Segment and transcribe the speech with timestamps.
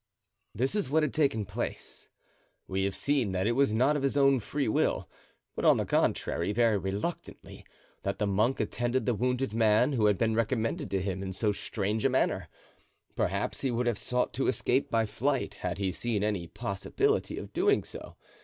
[0.55, 2.09] This is what had taken place:
[2.67, 5.07] We have seen that it was not of his own free will,
[5.55, 7.67] but, on the contrary, very reluctantly,
[8.01, 11.51] that the monk attended the wounded man who had been recommended to him in so
[11.51, 12.49] strange a manner.
[13.15, 17.53] Perhaps he would have sought to escape by flight had he seen any possibility of
[17.53, 18.15] doing so.